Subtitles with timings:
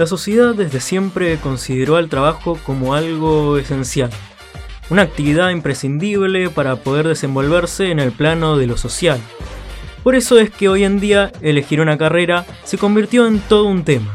[0.00, 4.08] La sociedad desde siempre consideró al trabajo como algo esencial,
[4.88, 9.20] una actividad imprescindible para poder desenvolverse en el plano de lo social.
[10.02, 13.84] Por eso es que hoy en día elegir una carrera se convirtió en todo un
[13.84, 14.14] tema.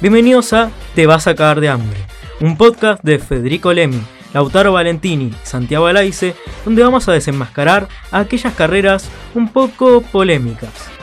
[0.00, 1.98] Bienvenidos a Te vas a cagar de hambre,
[2.40, 4.00] un podcast de Federico Lemi,
[4.32, 6.34] Lautaro Valentini Santiago Alaice,
[6.64, 10.99] donde vamos a desenmascarar aquellas carreras un poco polémicas.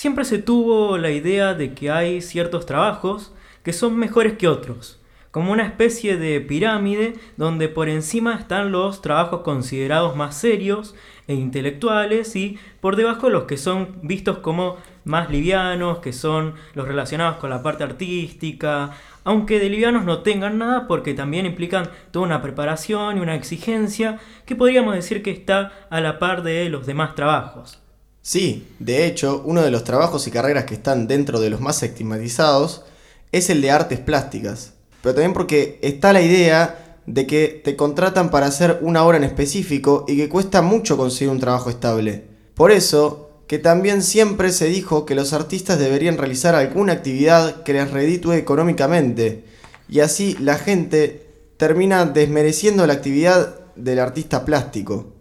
[0.00, 4.98] Siempre se tuvo la idea de que hay ciertos trabajos que son mejores que otros,
[5.30, 10.94] como una especie de pirámide donde por encima están los trabajos considerados más serios
[11.28, 16.88] e intelectuales y por debajo los que son vistos como más livianos, que son los
[16.88, 18.92] relacionados con la parte artística,
[19.22, 24.18] aunque de livianos no tengan nada porque también implican toda una preparación y una exigencia
[24.46, 27.82] que podríamos decir que está a la par de los demás trabajos.
[28.22, 31.82] Sí, de hecho, uno de los trabajos y carreras que están dentro de los más
[31.82, 32.84] estigmatizados
[33.32, 38.30] es el de artes plásticas, pero también porque está la idea de que te contratan
[38.30, 42.24] para hacer una obra en específico y que cuesta mucho conseguir un trabajo estable.
[42.54, 47.72] Por eso, que también siempre se dijo que los artistas deberían realizar alguna actividad que
[47.72, 49.44] les reditúe económicamente,
[49.88, 55.19] y así la gente termina desmereciendo la actividad del artista plástico.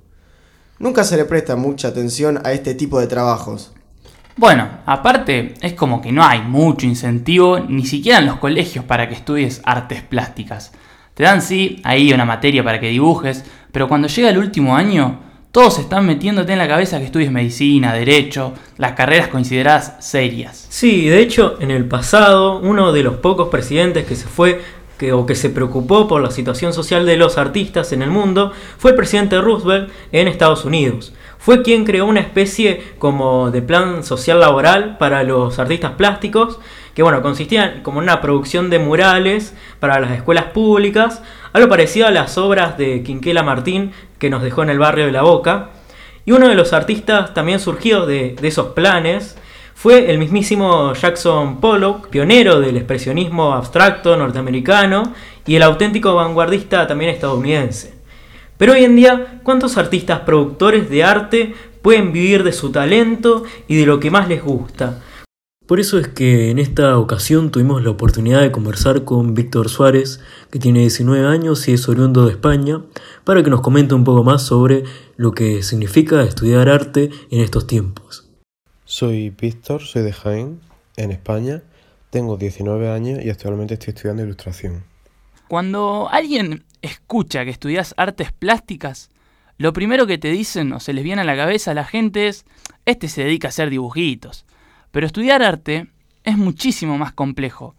[0.79, 3.73] Nunca se le presta mucha atención a este tipo de trabajos.
[4.37, 9.09] Bueno, aparte es como que no hay mucho incentivo ni siquiera en los colegios para
[9.09, 10.71] que estudies artes plásticas.
[11.15, 15.19] Te dan sí ahí una materia para que dibujes, pero cuando llega el último año,
[15.51, 20.67] todos están metiéndote en la cabeza que estudies medicina, derecho, las carreras consideradas serias.
[20.69, 24.61] Sí, de hecho, en el pasado, uno de los pocos presidentes que se fue
[25.13, 28.91] o que se preocupó por la situación social de los artistas en el mundo fue
[28.91, 34.41] el presidente Roosevelt en Estados Unidos fue quien creó una especie como de plan social
[34.41, 36.59] laboral para los artistas plásticos,
[36.93, 42.07] que bueno, consistía como en una producción de murales para las escuelas públicas, algo parecido
[42.07, 45.69] a las obras de Quinquela Martín que nos dejó en el barrio de La Boca.
[46.25, 49.37] Y uno de los artistas también surgidos de esos planes
[49.81, 55.13] fue el mismísimo Jackson Pollock, pionero del expresionismo abstracto norteamericano
[55.47, 57.93] y el auténtico vanguardista también estadounidense.
[58.57, 63.77] Pero hoy en día, ¿cuántos artistas productores de arte pueden vivir de su talento y
[63.77, 65.01] de lo que más les gusta?
[65.65, 70.19] Por eso es que en esta ocasión tuvimos la oportunidad de conversar con Víctor Suárez,
[70.51, 72.81] que tiene 19 años y es oriundo de España,
[73.23, 74.83] para que nos comente un poco más sobre
[75.15, 78.28] lo que significa estudiar arte en estos tiempos.
[78.91, 80.61] Soy Víctor, soy de Jaén,
[80.97, 81.61] en España,
[82.09, 84.83] tengo 19 años y actualmente estoy estudiando ilustración.
[85.47, 89.11] Cuando alguien escucha que estudias artes plásticas,
[89.59, 92.29] lo primero que te dicen o se les viene a la cabeza a la gente
[92.29, 92.45] es,
[92.85, 94.47] este se dedica a hacer dibujitos.
[94.89, 95.85] Pero estudiar arte
[96.23, 97.75] es muchísimo más complejo,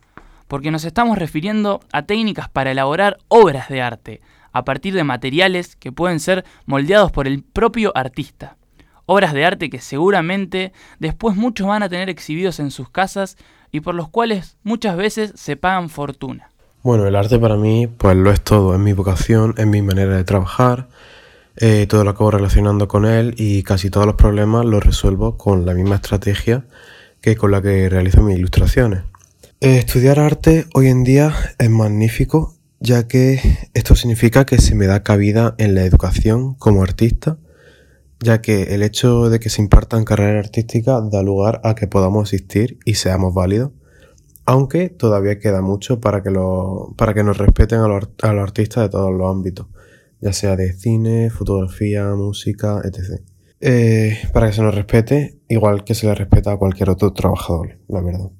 [0.46, 4.20] porque nos estamos refiriendo a técnicas para elaborar obras de arte,
[4.52, 8.56] a partir de materiales que pueden ser moldeados por el propio artista.
[9.12, 13.36] Obras de arte que seguramente después muchos van a tener exhibidos en sus casas
[13.72, 16.52] y por los cuales muchas veces se pagan fortuna.
[16.84, 20.16] Bueno, el arte para mí pues lo es todo, es mi vocación, es mi manera
[20.16, 20.86] de trabajar,
[21.56, 25.66] eh, todo lo acabo relacionando con él y casi todos los problemas los resuelvo con
[25.66, 26.66] la misma estrategia
[27.20, 29.00] que con la que realizo mis ilustraciones.
[29.60, 33.40] Eh, estudiar arte hoy en día es magnífico ya que
[33.74, 37.38] esto significa que se me da cabida en la educación como artista,
[38.20, 42.32] ya que el hecho de que se impartan carreras artísticas da lugar a que podamos
[42.32, 43.72] existir y seamos válidos
[44.50, 48.88] aunque todavía queda mucho para que, lo, para que nos respeten a los, artistas de
[48.88, 49.68] todos los ámbitos,
[50.20, 53.22] ya sea de cine, fotografía, música, etc.
[53.60, 57.78] Eh, para que se nos respete, igual que se le respeta a cualquier otro trabajador,
[57.86, 58.30] la verdad.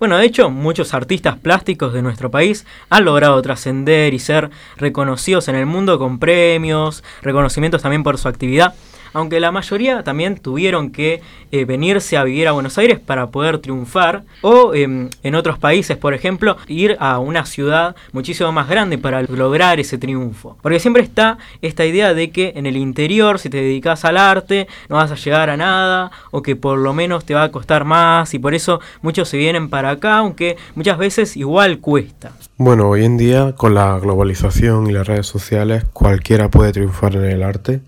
[0.00, 5.46] Bueno, de hecho, muchos artistas plásticos de nuestro país han logrado trascender y ser reconocidos
[5.46, 8.74] en el mundo con premios, reconocimientos también por su actividad
[9.12, 11.20] aunque la mayoría también tuvieron que
[11.52, 15.96] eh, venirse a vivir a Buenos Aires para poder triunfar, o em, en otros países,
[15.96, 20.56] por ejemplo, ir a una ciudad muchísimo más grande para lograr ese triunfo.
[20.62, 24.68] Porque siempre está esta idea de que en el interior, si te dedicas al arte,
[24.88, 27.84] no vas a llegar a nada, o que por lo menos te va a costar
[27.84, 32.32] más, y por eso muchos se vienen para acá, aunque muchas veces igual cuesta.
[32.56, 37.24] Bueno, hoy en día, con la globalización y las redes sociales, cualquiera puede triunfar en
[37.24, 37.80] el arte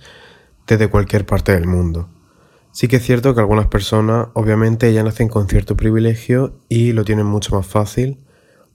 [0.67, 2.09] desde cualquier parte del mundo.
[2.73, 7.05] Sí que es cierto que algunas personas obviamente ya nacen con cierto privilegio y lo
[7.05, 8.19] tienen mucho más fácil,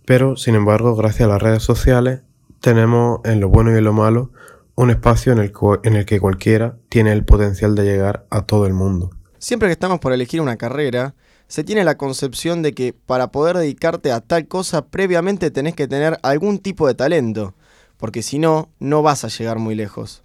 [0.05, 2.21] pero sin embargo gracias a las redes sociales
[2.61, 4.31] tenemos en lo bueno y en lo malo
[4.75, 9.09] un espacio en el, que cualquiera tiene el potencial de llegar a todo el mundo.
[9.39, 11.15] Siempre que estamos por elegir una carrera,
[11.47, 15.87] se tiene la concepción de que para poder dedicarte a tal cosa previamente tenés que
[15.87, 17.55] tener algún tipo de talento,
[17.97, 20.23] porque si no, no vas a llegar muy lejos.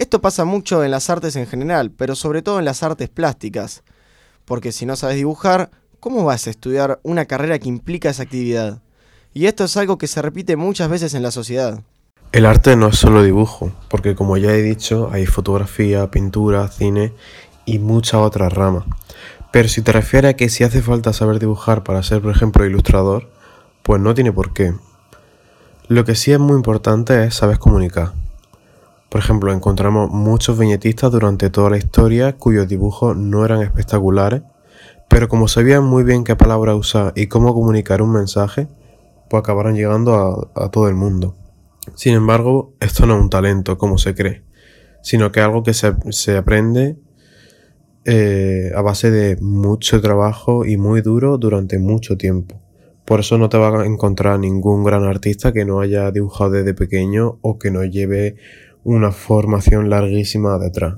[0.00, 3.82] Esto pasa mucho en las artes en general, pero sobre todo en las artes plásticas,
[4.46, 5.70] porque si no sabes dibujar,
[6.00, 8.80] ¿cómo vas a estudiar una carrera que implica esa actividad?
[9.34, 11.82] Y esto es algo que se repite muchas veces en la sociedad.
[12.32, 17.12] El arte no es solo dibujo, porque como ya he dicho, hay fotografía, pintura, cine
[17.66, 18.84] y muchas otras ramas.
[19.52, 22.64] Pero si te refieres a que si hace falta saber dibujar para ser, por ejemplo,
[22.64, 23.28] ilustrador,
[23.82, 24.72] pues no tiene por qué.
[25.88, 28.14] Lo que sí es muy importante es saber comunicar.
[29.10, 34.42] Por ejemplo, encontramos muchos viñetistas durante toda la historia cuyos dibujos no eran espectaculares,
[35.08, 38.68] pero como sabían muy bien qué palabra usar y cómo comunicar un mensaje,
[39.28, 41.34] pues acabaron llegando a, todo el mundo.
[41.96, 44.44] Sin embargo, esto no es un talento como se cree,
[45.02, 46.96] sino que es algo que se, aprende
[48.04, 52.60] eh, a base de mucho trabajo y muy duro durante mucho tiempo.
[53.04, 56.74] Por eso no te vas a encontrar ningún gran artista que no haya dibujado desde
[56.74, 58.36] pequeño o que no lleve
[58.84, 60.94] una formación larguísima detrás.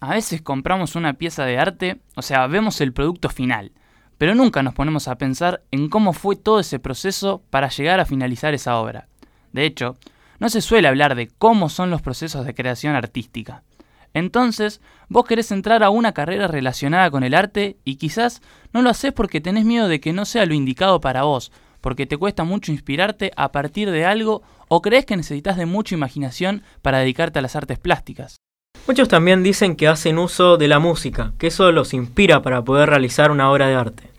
[0.00, 3.72] A veces compramos una pieza de arte, o sea, vemos el producto final,
[4.16, 8.04] pero nunca nos ponemos a pensar en cómo fue todo ese proceso para llegar a
[8.04, 9.08] finalizar esa obra.
[9.52, 9.96] De hecho,
[10.38, 13.64] no se suele hablar de cómo son los procesos de creación artística.
[14.14, 18.40] Entonces, vos querés entrar a una carrera relacionada con el arte y quizás
[18.72, 22.06] no lo haces porque tenés miedo de que no sea lo indicado para vos, porque
[22.06, 26.62] te cuesta mucho inspirarte a partir de algo o crees que necesitas de mucha imaginación
[26.82, 28.36] para dedicarte a las artes plásticas.
[28.86, 32.88] Muchos también dicen que hacen uso de la música, que eso los inspira para poder
[32.88, 34.10] realizar una obra de arte.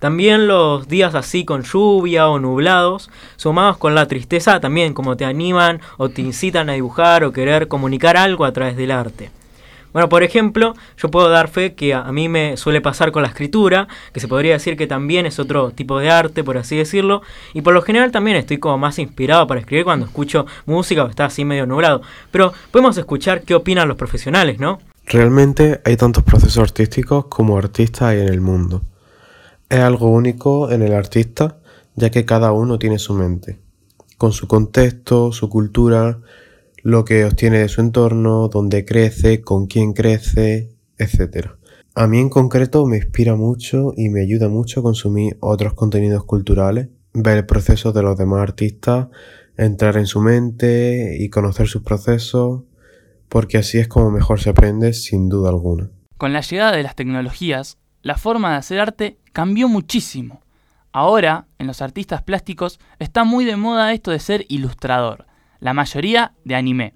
[0.00, 5.24] También los días así con lluvia o nublados, sumados con la tristeza, también como te
[5.24, 9.30] animan o te incitan a dibujar o querer comunicar algo a través del arte.
[9.92, 13.28] Bueno, por ejemplo, yo puedo dar fe que a mí me suele pasar con la
[13.28, 17.22] escritura, que se podría decir que también es otro tipo de arte, por así decirlo,
[17.54, 21.08] y por lo general también estoy como más inspirado para escribir cuando escucho música o
[21.08, 22.02] está así medio nublado.
[22.30, 24.78] Pero podemos escuchar qué opinan los profesionales, ¿no?
[25.06, 28.82] Realmente hay tantos procesos artísticos como artistas hay en el mundo.
[29.70, 31.58] Es algo único en el artista,
[31.94, 33.58] ya que cada uno tiene su mente,
[34.18, 36.18] con su contexto, su cultura,
[36.82, 41.48] lo que obtiene de su entorno, dónde crece, con quién crece, etc.
[41.94, 46.24] A mí en concreto me inspira mucho y me ayuda mucho a consumir otros contenidos
[46.24, 49.08] culturales, ver el proceso de los demás artistas,
[49.56, 52.62] entrar en su mente y conocer sus procesos,
[53.28, 55.90] porque así es como mejor se aprende sin duda alguna.
[56.16, 60.42] Con la llegada de las tecnologías, la forma de hacer arte cambió muchísimo.
[60.92, 65.26] Ahora, en los artistas plásticos, está muy de moda esto de ser ilustrador,
[65.60, 66.94] la mayoría de anime.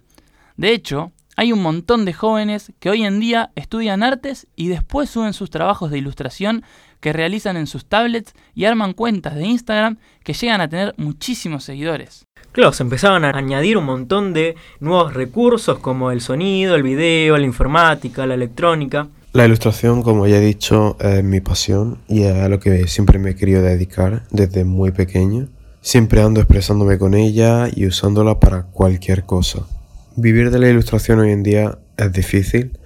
[0.56, 5.08] De hecho, hay un montón de jóvenes que hoy en día estudian artes y después
[5.08, 6.62] suben sus trabajos de ilustración
[7.00, 11.64] que realizan en sus tablets y arman cuentas de Instagram que llegan a tener muchísimos
[11.64, 12.26] seguidores.
[12.52, 17.38] Claro, se empezaban a añadir un montón de nuevos recursos como el sonido, el video,
[17.38, 19.08] la informática, la electrónica.
[19.32, 23.18] La ilustración, como ya he dicho, es mi pasión y es a lo que siempre
[23.18, 25.48] me he querido dedicar desde muy pequeño.
[25.84, 29.66] Siempre ando expresándome con ella y usándola para cualquier cosa.
[30.14, 32.78] Vivir de la ilustración hoy en día es difícil,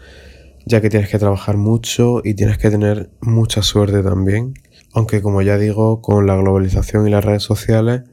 [0.65, 4.55] ya que tienes que trabajar mucho y tienes que tener mucha suerte también.
[4.95, 8.05] Aunque como ya digo, con la globalización y las redes sociales,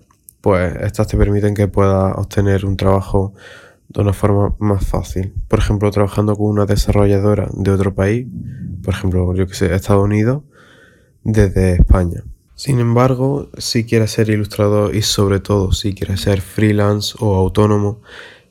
[0.41, 3.33] pues estas te permiten que puedas obtener un trabajo
[3.87, 5.33] de una forma más fácil.
[5.47, 8.27] Por ejemplo, trabajando con una desarrolladora de otro país,
[8.83, 10.43] por ejemplo, yo que sé, Estados Unidos,
[11.23, 12.25] desde España.
[12.63, 18.01] Sin embargo, si quieres ser ilustrador y sobre todo si quieres ser freelance o autónomo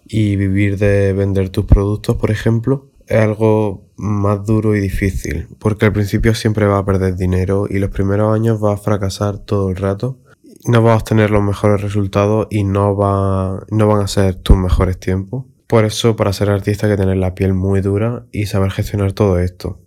[0.04, 5.86] y vivir de vender tus productos, por ejemplo, es algo más duro y difícil, porque
[5.86, 9.70] al principio siempre vas a perder dinero y los primeros años vas a fracasar todo
[9.70, 10.18] el rato
[10.66, 14.56] no vas a obtener los mejores resultados y no, va, no van a ser tus
[14.56, 15.46] mejores tiempos.
[15.66, 19.12] Por eso, para ser artista hay que tener la piel muy dura y saber gestionar
[19.12, 19.80] todo esto.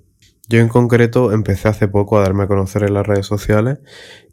[0.47, 3.79] Yo en concreto empecé hace poco a darme a conocer en las redes sociales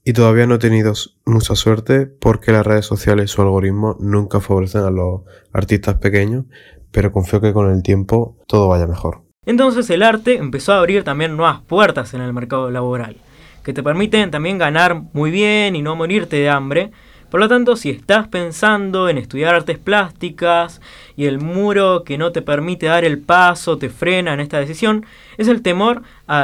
[0.04, 0.92] y todavía no he tenido
[1.24, 6.44] mucha suerte porque las redes sociales y su algoritmo nunca favorecen a los artistas pequeños,
[6.90, 9.22] pero confío que con el tiempo todo vaya mejor.
[9.46, 13.16] Entonces el arte empezó a abrir también nuevas puertas en el mercado laboral
[13.62, 16.90] que te permiten también ganar muy bien y no morirte de hambre.
[17.32, 20.82] Por lo tanto, si estás pensando en estudiar artes plásticas
[21.16, 25.06] y el muro que no te permite dar el paso te frena en esta decisión,
[25.38, 26.02] es el temor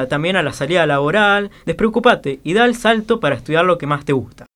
[0.09, 4.07] también a la salida laboral, despreocúpate y da el salto para estudiar lo que más
[4.07, 4.47] te gusta.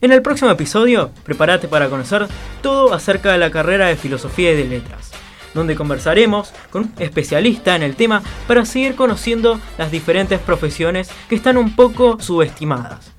[0.00, 2.26] En el próximo episodio, prepárate para conocer
[2.62, 5.10] todo acerca de la carrera de filosofía y de letras.
[5.52, 11.36] donde conversaremos con un especialista en el tema para seguir conociendo las diferentes profesiones que
[11.36, 13.13] están un poco subestimadas.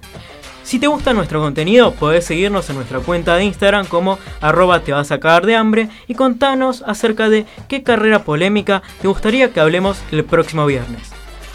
[0.66, 4.94] Si te gusta nuestro contenido, podés seguirnos en nuestra cuenta de Instagram como arroba te
[4.94, 9.60] vas a cagar de hambre y contanos acerca de qué carrera polémica te gustaría que
[9.60, 11.12] hablemos el próximo viernes.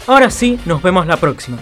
[0.07, 1.57] Ahora sí, nos vemos la próxima.